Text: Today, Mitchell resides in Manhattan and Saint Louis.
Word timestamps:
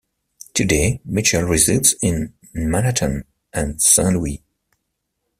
Today, 0.55 0.99
Mitchell 1.05 1.43
resides 1.43 1.93
in 2.01 2.33
Manhattan 2.55 3.23
and 3.53 3.79
Saint 3.79 4.15
Louis. 4.15 4.43